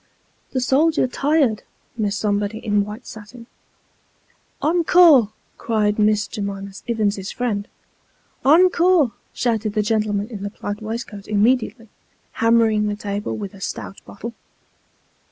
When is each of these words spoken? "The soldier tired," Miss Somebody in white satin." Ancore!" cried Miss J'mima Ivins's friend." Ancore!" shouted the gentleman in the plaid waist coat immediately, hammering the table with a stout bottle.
"The 0.53 0.61
soldier 0.61 1.05
tired," 1.07 1.61
Miss 1.95 2.15
Somebody 2.15 2.57
in 2.57 2.83
white 2.85 3.05
satin." 3.05 3.45
Ancore!" 4.63 5.31
cried 5.59 5.99
Miss 5.99 6.27
J'mima 6.27 6.81
Ivins's 6.89 7.29
friend." 7.31 7.67
Ancore!" 8.57 9.11
shouted 9.33 9.73
the 9.73 9.83
gentleman 9.83 10.27
in 10.29 10.41
the 10.41 10.49
plaid 10.49 10.81
waist 10.81 11.05
coat 11.05 11.27
immediately, 11.27 11.89
hammering 12.41 12.87
the 12.87 12.95
table 12.95 13.37
with 13.37 13.53
a 13.53 13.61
stout 13.61 14.01
bottle. 14.03 14.33